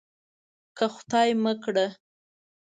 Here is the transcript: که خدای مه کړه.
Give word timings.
که 0.77 0.85
خدای 0.95 1.29
مه 1.43 1.53
کړه. 1.63 1.87